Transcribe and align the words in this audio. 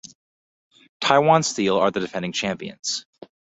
Taiwan 0.99 1.43
Steel 1.43 1.77
are 1.77 1.91
the 1.91 1.99
defending 1.99 2.31
champions. 2.31 3.05